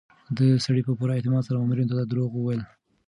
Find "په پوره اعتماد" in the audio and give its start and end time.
0.87-1.45